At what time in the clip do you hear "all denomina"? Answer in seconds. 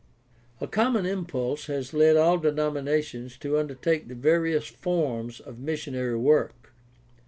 2.17-3.03